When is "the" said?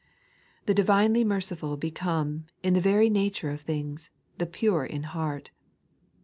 0.65-0.73, 2.73-2.81, 4.39-4.47